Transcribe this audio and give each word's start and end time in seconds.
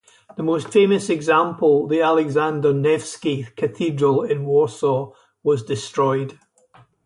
The 0.35 0.41
most 0.41 0.69
famous 0.69 1.11
example, 1.11 1.85
the 1.87 2.01
Alexander 2.01 2.73
Nevsky 2.73 3.47
Cathedral 3.55 4.23
in 4.23 4.45
Warsaw 4.47 5.11
was 5.43 5.61
destroyed. 5.61 6.39